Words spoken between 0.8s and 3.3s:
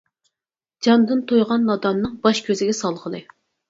جاندىن تويغان ناداننىڭ، باش كۆزىگە سالغىلى.